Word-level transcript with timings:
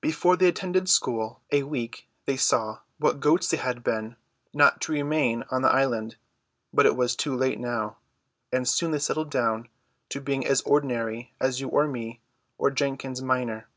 Before 0.00 0.34
they 0.34 0.46
had 0.46 0.54
attended 0.54 0.88
school 0.88 1.42
a 1.52 1.62
week 1.62 2.08
they 2.24 2.38
saw 2.38 2.78
what 2.96 3.20
goats 3.20 3.50
they 3.50 3.58
had 3.58 3.84
been 3.84 4.16
not 4.54 4.80
to 4.80 4.92
remain 4.92 5.44
on 5.50 5.60
the 5.60 5.68
island; 5.68 6.16
but 6.72 6.86
it 6.86 6.96
was 6.96 7.14
too 7.14 7.36
late 7.36 7.60
now, 7.60 7.98
and 8.50 8.66
soon 8.66 8.92
they 8.92 8.98
settled 8.98 9.30
down 9.30 9.68
to 10.08 10.22
being 10.22 10.46
as 10.46 10.62
ordinary 10.62 11.34
as 11.38 11.60
you 11.60 11.68
or 11.68 11.86
me 11.86 12.22
or 12.56 12.70
Jenkins 12.70 13.20
minor. 13.20 13.68